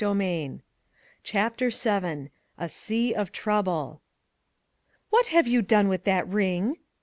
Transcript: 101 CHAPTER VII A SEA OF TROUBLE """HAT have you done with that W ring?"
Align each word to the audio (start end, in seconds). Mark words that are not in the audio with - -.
101 0.03 0.63
CHAPTER 1.21 1.69
VII 1.69 2.31
A 2.57 2.67
SEA 2.69 3.13
OF 3.13 3.31
TROUBLE 3.31 4.01
"""HAT 5.13 5.27
have 5.27 5.45
you 5.45 5.61
done 5.61 5.87
with 5.89 6.05
that 6.05 6.21
W 6.21 6.35
ring?" 6.35 6.77